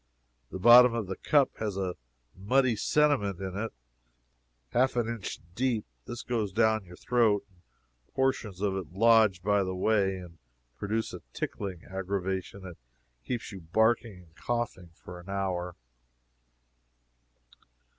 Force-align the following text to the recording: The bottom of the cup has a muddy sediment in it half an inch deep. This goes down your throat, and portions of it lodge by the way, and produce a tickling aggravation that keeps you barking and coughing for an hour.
The 0.49 0.57
bottom 0.57 0.95
of 0.95 1.05
the 1.05 1.15
cup 1.15 1.51
has 1.59 1.77
a 1.77 1.95
muddy 2.35 2.75
sediment 2.75 3.39
in 3.39 3.55
it 3.55 3.71
half 4.69 4.95
an 4.95 5.07
inch 5.07 5.39
deep. 5.53 5.85
This 6.05 6.23
goes 6.23 6.51
down 6.51 6.85
your 6.85 6.95
throat, 6.95 7.45
and 7.51 7.59
portions 8.15 8.61
of 8.61 8.75
it 8.75 8.91
lodge 8.93 9.43
by 9.43 9.61
the 9.63 9.75
way, 9.75 10.15
and 10.17 10.39
produce 10.75 11.13
a 11.13 11.21
tickling 11.33 11.83
aggravation 11.85 12.63
that 12.63 12.77
keeps 13.23 13.51
you 13.51 13.59
barking 13.61 14.23
and 14.23 14.35
coughing 14.35 14.89
for 14.95 15.19
an 15.19 15.29
hour. 15.29 15.75